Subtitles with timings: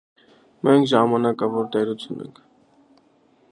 [0.67, 2.43] Մենք ժամանակավոր տերություն ենք։